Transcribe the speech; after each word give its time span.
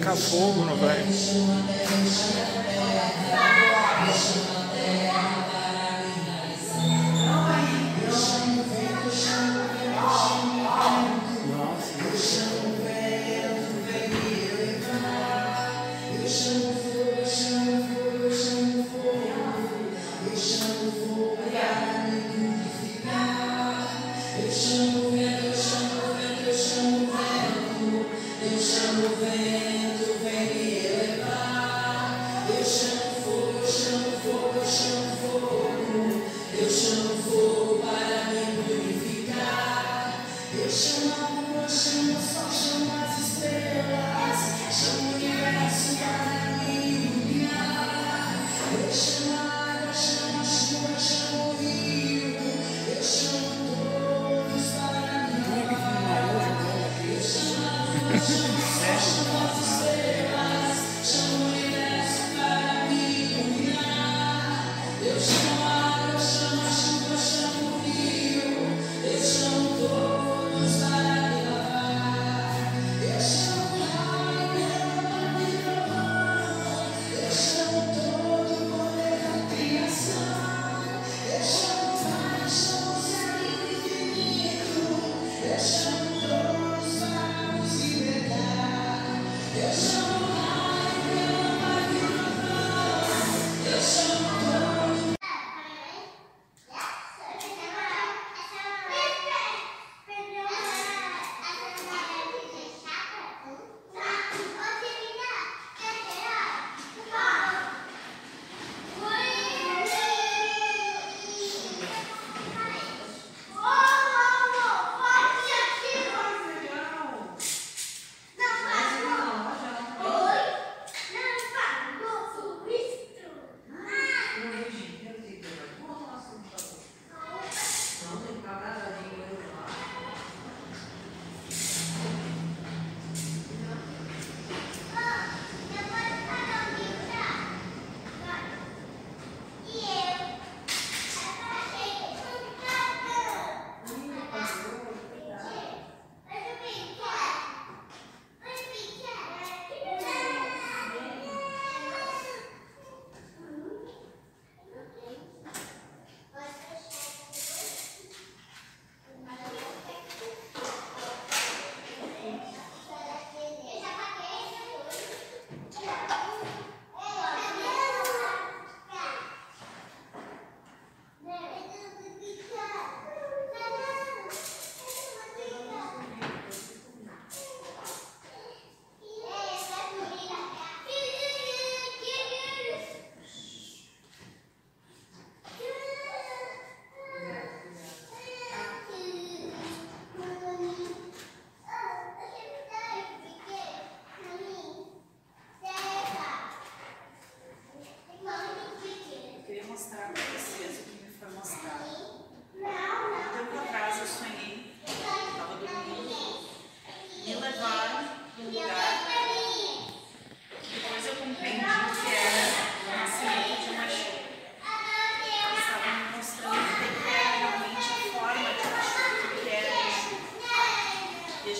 Taca 0.00 0.16
fogo, 0.16 0.64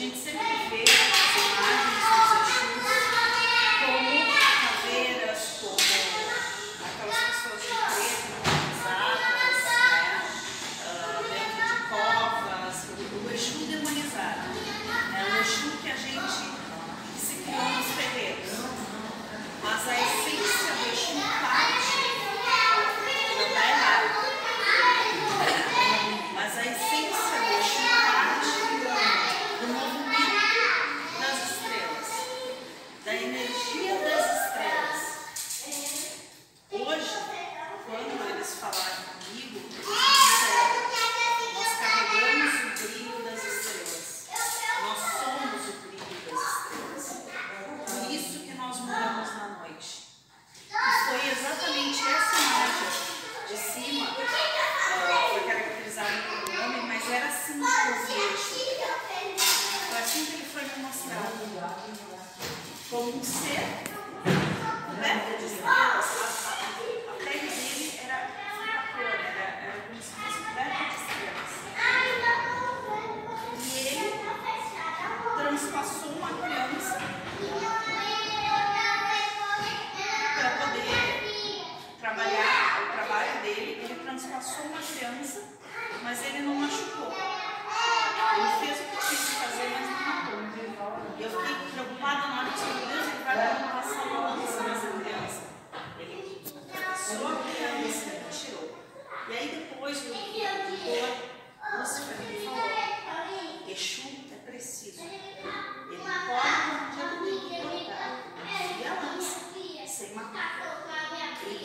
jiu-jitsu 0.00 0.49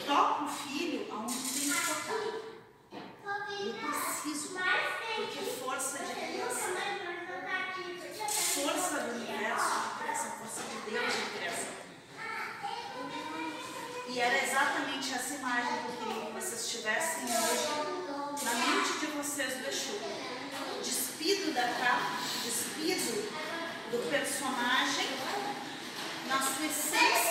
toca 0.05 0.43
o 0.43 0.47
filho 0.47 1.07
aonde 1.11 1.33
tem 1.33 1.71
que 1.71 1.85
tocar. 1.85 2.13
Eu 3.59 3.73
preciso, 3.73 4.59
porque 5.15 5.39
força 5.59 5.97
de 5.99 6.13
criação, 6.13 6.75
força 8.53 8.99
do 8.99 9.15
universo 9.15 9.71
de 9.81 10.03
criação, 10.03 10.31
força 10.39 10.61
de 10.61 10.91
Deus 10.91 11.13
de. 11.13 11.35
E 14.07 14.19
era 14.19 14.45
exatamente 14.45 15.13
essa 15.13 15.33
imagem 15.33 15.73
que 15.73 15.89
eu 15.89 16.07
queria 16.07 16.25
que 16.27 16.31
vocês 16.31 16.69
tivessem 16.69 17.23
hoje 17.25 18.45
na 18.45 18.53
mente 18.53 18.99
de 18.99 19.07
vocês 19.07 19.57
do 19.57 19.67
Exu. 19.67 19.99
Despido 20.81 21.53
da 21.53 21.63
capa, 21.63 22.11
despido 22.43 23.29
do 23.91 24.09
personagem, 24.09 25.07
na 26.29 26.41
sua 26.41 26.65
essência. 26.65 27.24